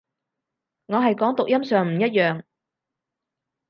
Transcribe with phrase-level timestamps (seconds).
[0.87, 2.41] 我係講讀音上唔一樣